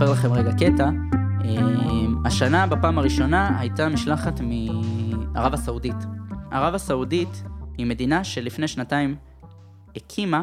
[0.00, 0.90] לכם רגע קטע.
[1.44, 1.58] אה,
[2.24, 5.96] השנה, בפעם הראשונה, הייתה משלחת מערב הסעודית.
[6.50, 7.42] ערב הסעודית
[7.78, 9.16] היא מדינה שלפני שנתיים
[9.96, 10.42] הקימה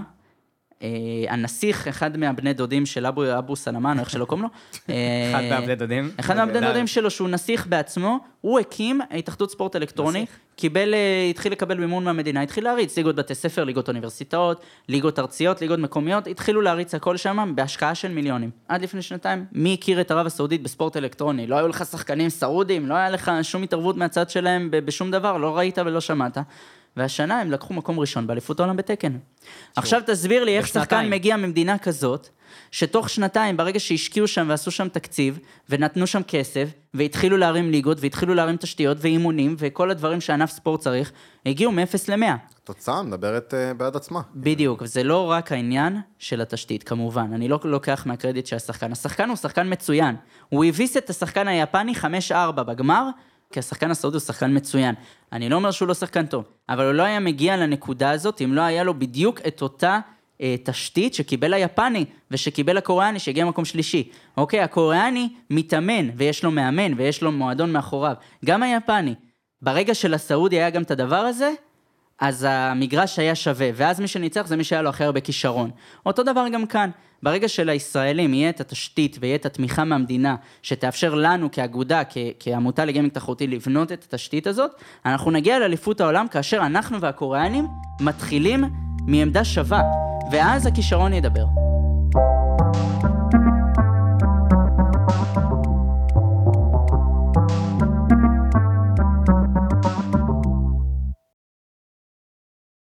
[1.30, 4.50] הנסיך, אחד מהבני דודים של אבו, אבו סלמן, או איך שלא קוראים לו.
[4.84, 6.12] אחד אה, מהבני דודים.
[6.20, 11.52] אחד מהבני דודים שלו, שהוא נסיך בעצמו, הוא הקים התאחדות ספורט אלקטרוני, קיבל, אה, התחיל
[11.52, 16.62] לקבל מימון מהמדינה, התחיל להריץ ליגות בתי ספר, ליגות אוניברסיטאות, ליגות ארציות, ליגות מקומיות, התחילו
[16.62, 18.50] להריץ הכל שם בהשקעה של מיליונים.
[18.68, 21.48] עד לפני שנתיים, מי הכיר את ערב הסעודית בספורט אלקטרוני?
[21.48, 25.58] לא היו לך שחקנים סעודים, לא היה לך שום התערבות מהצד שלהם בשום דבר, לא
[25.58, 26.38] ראית ולא שמעת.
[26.98, 29.18] והשנה הם לקחו מקום ראשון באליפות העולם בתקן.
[29.76, 31.10] עכשיו תסביר לי איך שחקן.
[31.10, 32.30] מגיע ממדינה כזאת,
[32.72, 38.34] שתוך שנתיים, ברגע שהשקיעו שם ועשו שם תקציב, ונתנו שם כסף, והתחילו להרים ליגות, והתחילו
[38.34, 41.12] להרים תשתיות ואימונים, וכל הדברים שענף ספורט צריך,
[41.46, 42.26] הגיעו מ-0 ל-100.
[42.64, 44.22] התוצאה מדברת אה, בעד עצמה.
[44.36, 47.34] בדיוק, זה לא רק העניין של התשתית, כמובן.
[47.34, 48.92] אני לא לוקח מהקרדיט של השחקן.
[48.92, 50.16] השחקן הוא שחקן מצוין.
[50.50, 51.94] הוא הביס את השחקן היפני
[52.32, 53.10] 5-4 בגמר,
[53.54, 54.96] כי השחקן הסעודי הוא שחקן מצוין.
[55.32, 58.54] אני לא אומר שהוא לא שחקן טוב, אבל הוא לא היה מגיע לנקודה הזאת אם
[58.54, 60.00] לא היה לו בדיוק את אותה
[60.42, 64.10] אה, תשתית שקיבל היפני ושקיבל הקוריאני שהגיע למקום שלישי.
[64.38, 68.16] אוקיי, הקוריאני מתאמן ויש לו מאמן ויש לו מועדון מאחוריו.
[68.46, 69.16] גם היפני.
[69.62, 71.52] ברגע שלסעודי היה גם את הדבר הזה,
[72.22, 75.72] אז המגרש היה שווה, ואז מי שניצח זה מי שהיה לו הכי הרבה כישרון.
[76.06, 76.90] אותו דבר גם כאן,
[77.24, 83.14] ברגע שלישראלים יהיה את התשתית ויהיה את התמיכה מהמדינה, שתאפשר לנו כאגודה, כ- כעמותה לגיימינג
[83.14, 84.72] תחרותי לבנות את התשתית הזאת,
[85.06, 87.68] אנחנו נגיע לאליפות העולם כאשר אנחנו והקוריאנים
[88.02, 88.64] מתחילים
[89.08, 89.82] מעמדה שווה,
[90.32, 91.46] ואז הכישרון ידבר.